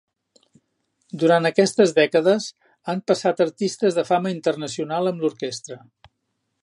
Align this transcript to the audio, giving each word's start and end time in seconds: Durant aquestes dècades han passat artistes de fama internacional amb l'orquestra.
Durant 1.23 1.47
aquestes 1.49 1.93
dècades 1.99 2.47
han 2.93 3.03
passat 3.11 3.45
artistes 3.47 3.99
de 4.01 4.05
fama 4.09 4.33
internacional 4.39 5.11
amb 5.13 5.25
l'orquestra. 5.27 5.79